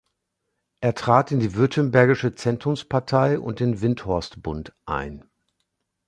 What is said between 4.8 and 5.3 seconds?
ein.